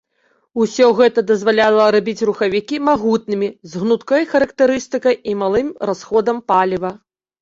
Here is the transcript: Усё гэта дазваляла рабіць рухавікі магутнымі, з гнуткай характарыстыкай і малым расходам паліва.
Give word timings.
Усё 0.63 0.85
гэта 0.99 1.19
дазваляла 1.31 1.83
рабіць 1.97 2.25
рухавікі 2.29 2.81
магутнымі, 2.89 3.47
з 3.75 3.83
гнуткай 3.83 4.27
характарыстыкай 4.33 5.15
і 5.33 5.37
малым 5.43 5.69
расходам 5.91 6.37
паліва. 6.55 6.91